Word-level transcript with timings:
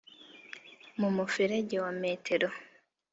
mu 0.99 1.09
muferege 1.15 1.75
wa 1.83 1.91
metero 2.01 2.47